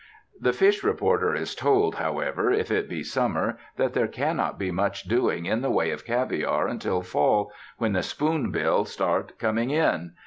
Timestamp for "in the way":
5.45-5.91